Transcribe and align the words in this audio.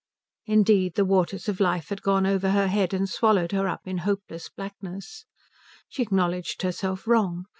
Indeed 0.47 0.95
the 0.95 1.05
waters 1.05 1.47
of 1.47 1.59
life 1.59 1.89
had 1.89 2.01
gone 2.01 2.25
over 2.25 2.49
her 2.49 2.65
head 2.67 2.91
and 2.91 3.07
swallowed 3.07 3.51
her 3.51 3.67
up 3.67 3.81
in 3.85 3.99
hopeless 3.99 4.49
blackness. 4.49 5.25
She 5.89 6.01
acknowledged 6.01 6.63
herself 6.63 7.05
wrong. 7.05 7.45